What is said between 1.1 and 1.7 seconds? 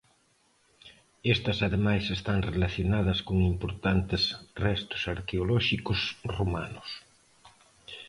Estas